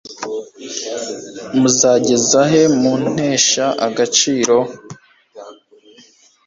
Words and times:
muzageza 1.59 2.39
he 2.51 2.61
muntesha 2.81 3.65
agaciro 3.87 4.57